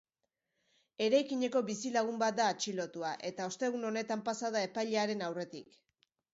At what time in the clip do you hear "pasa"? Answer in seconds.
4.33-4.53